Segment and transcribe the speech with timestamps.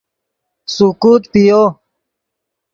[0.73, 1.61] سیکوت پیو